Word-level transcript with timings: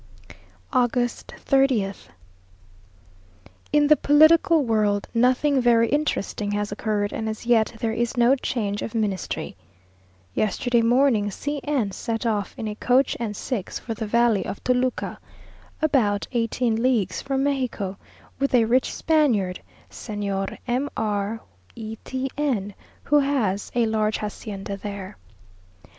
August 0.73 1.31
30th 1.45 2.07
In 3.71 3.85
the 3.85 3.95
political 3.95 4.63
world 4.65 5.07
nothing 5.13 5.61
very 5.61 5.87
interesting 5.89 6.53
has 6.53 6.71
occurred 6.71 7.13
and 7.13 7.29
as 7.29 7.45
yet 7.45 7.73
there 7.79 7.91
is 7.91 8.17
no 8.17 8.35
change 8.35 8.81
of 8.81 8.95
ministry. 8.95 9.55
Yesterday 10.33 10.81
morning 10.81 11.29
C 11.29 11.61
n 11.65 11.91
set 11.91 12.25
off 12.25 12.55
in 12.57 12.67
a 12.67 12.73
coach 12.73 13.15
and 13.19 13.35
six 13.37 13.77
for 13.77 13.93
the 13.93 14.07
valley 14.07 14.43
of 14.43 14.63
Toluca, 14.63 15.19
about 15.83 16.25
eighteen 16.31 16.81
leagues 16.81 17.21
from 17.21 17.43
Mexico, 17.43 17.97
with 18.39 18.55
a 18.55 18.65
rich 18.65 18.91
Spaniard, 18.91 19.61
Señor 19.91 20.57
M 20.67 20.89
r 20.97 21.41
y 21.77 21.95
T 22.03 22.27
n, 22.39 22.73
who 23.03 23.19
has 23.19 23.71
a 23.75 23.85
large 23.85 24.17
hacienda 24.17 24.75
there. 24.77 25.15